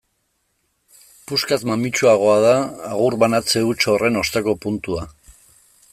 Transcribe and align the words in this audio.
Puskaz 1.31 1.59
mamitsuagoa 1.71 2.39
da 2.45 2.55
agur 2.95 3.19
banatze 3.27 3.65
huts 3.69 3.81
horren 3.93 4.21
osteko 4.23 4.57
puntua. 4.65 5.07